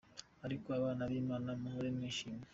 [0.45, 2.43] Ariko abana b’ Imana muhore mwishima.